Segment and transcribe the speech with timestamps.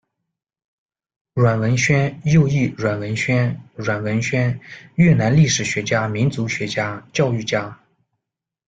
[1.35, 4.59] 阮文暄，又译阮文喧、阮文萱，
[4.95, 7.79] 越南历史学家、民族学家、教育家。